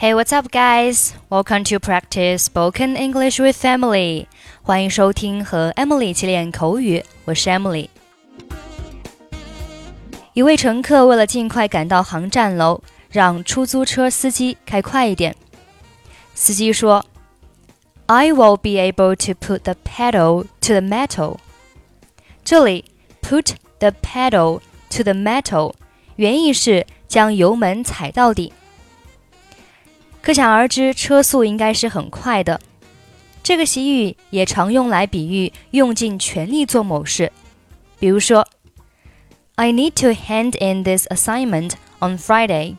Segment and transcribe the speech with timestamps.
[0.00, 1.12] Hey, what's up, guys?
[1.28, 4.26] Welcome to practice spoken English with Emily.
[4.62, 7.88] 欢迎收听和 Emily 一起练口语，我是 Emily。
[10.34, 15.34] 一位乘客为了尽快赶到航站楼，让出租车司机开快一点。
[16.34, 17.04] 司机说：“
[18.06, 21.38] I will be able to put the pedal to the metal。”
[22.44, 22.84] 这里
[23.22, 24.60] “put the pedal
[24.90, 25.74] to the metal”
[26.16, 28.52] 原意是将油门踩到底。
[30.20, 32.60] 可想而知，车速应该是很快的。
[33.42, 37.30] 这个习语也常用来比喻用尽全力做某事，
[37.98, 38.46] 比如说，
[39.54, 42.76] I need to hand in this assignment on Friday,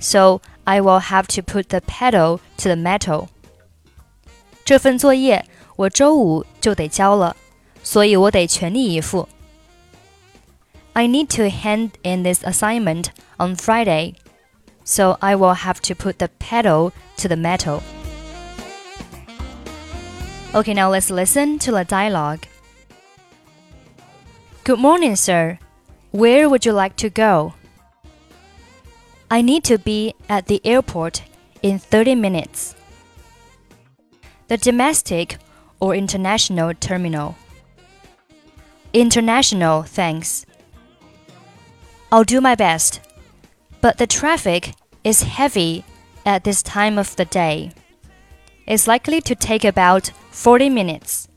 [0.00, 3.28] so I will have to put the pedal to the metal.
[4.64, 7.36] 这份作业我周五就得交了，
[7.84, 9.28] 所以我得全力以赴。
[10.94, 13.06] I need to hand in this assignment
[13.38, 14.14] on Friday
[14.87, 17.83] so I will have to put the pedal to the metal.
[20.55, 22.47] Okay, now let's listen to the dialogue.
[24.63, 25.59] Good morning, sir.
[26.11, 27.53] Where would you like to go?
[29.29, 31.21] I need to be at the airport
[31.61, 32.73] in 30 minutes.
[34.47, 35.37] The domestic
[35.81, 37.35] or international terminal.
[38.93, 40.45] International, thanks.
[42.09, 43.01] I'll do my best
[43.81, 44.73] but the traffic
[45.07, 45.85] is heavy
[46.25, 47.71] at this time of the day.
[48.65, 51.29] It's likely to take about 40 minutes.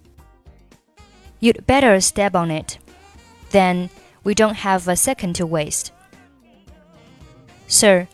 [1.38, 2.78] You'd better step on it.
[3.50, 3.88] Then
[4.24, 5.92] we don't have a second to waste.
[7.68, 8.08] Sir,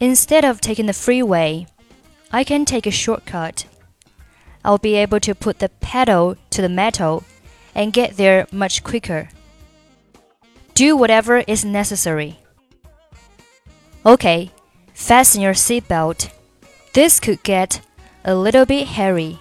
[0.00, 1.68] instead of taking the freeway,
[2.32, 3.66] I can take a shortcut.
[4.64, 7.22] I'll be able to put the pedal to the metal
[7.76, 9.28] and get there much quicker.
[10.74, 12.40] Do whatever is necessary.
[14.04, 14.50] Okay,
[14.94, 16.28] fasten your seatbelt.
[16.92, 17.80] This could get
[18.24, 19.38] a little bit hairy.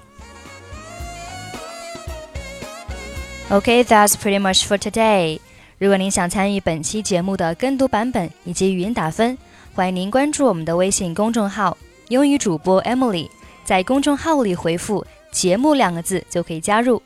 [3.50, 5.40] Okay, that's pretty much for today.
[5.78, 9.38] 如果您想参与本期节目的跟读版本以及语音打分，
[9.76, 11.78] 欢迎您关注我们的微信公众号
[12.10, 13.30] “英语主播 Emily”。
[13.64, 17.02] 在公众号里回复“节目”两个字就可以加入，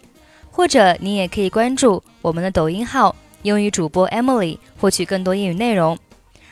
[0.52, 5.98] 或者您也可以关注我们的抖音号“英语主播 Emily”，获取更多英语内容。